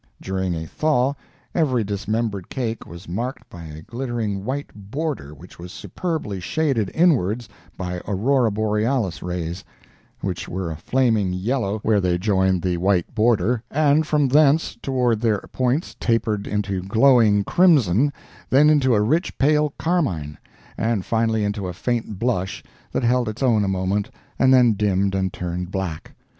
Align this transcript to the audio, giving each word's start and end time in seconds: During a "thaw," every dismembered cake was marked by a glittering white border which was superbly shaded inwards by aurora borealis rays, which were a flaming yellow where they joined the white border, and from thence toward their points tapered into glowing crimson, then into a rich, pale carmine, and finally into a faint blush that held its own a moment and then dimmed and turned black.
During 0.19 0.55
a 0.55 0.65
"thaw," 0.65 1.13
every 1.53 1.83
dismembered 1.83 2.49
cake 2.49 2.87
was 2.87 3.07
marked 3.07 3.47
by 3.51 3.65
a 3.65 3.83
glittering 3.83 4.43
white 4.43 4.71
border 4.73 5.31
which 5.35 5.59
was 5.59 5.71
superbly 5.71 6.39
shaded 6.39 6.89
inwards 6.95 7.47
by 7.77 8.01
aurora 8.07 8.49
borealis 8.51 9.21
rays, 9.21 9.63
which 10.21 10.49
were 10.49 10.71
a 10.71 10.75
flaming 10.75 11.33
yellow 11.33 11.77
where 11.83 12.01
they 12.01 12.17
joined 12.17 12.63
the 12.63 12.77
white 12.77 13.13
border, 13.13 13.61
and 13.69 14.07
from 14.07 14.27
thence 14.27 14.75
toward 14.81 15.21
their 15.21 15.41
points 15.51 15.95
tapered 15.99 16.47
into 16.47 16.81
glowing 16.81 17.43
crimson, 17.43 18.11
then 18.49 18.71
into 18.71 18.95
a 18.95 19.01
rich, 19.03 19.37
pale 19.37 19.71
carmine, 19.77 20.35
and 20.79 21.05
finally 21.05 21.43
into 21.43 21.67
a 21.67 21.73
faint 21.73 22.17
blush 22.17 22.63
that 22.91 23.03
held 23.03 23.29
its 23.29 23.43
own 23.43 23.63
a 23.63 23.67
moment 23.67 24.09
and 24.39 24.51
then 24.51 24.73
dimmed 24.73 25.13
and 25.13 25.31
turned 25.31 25.69
black. 25.69 26.15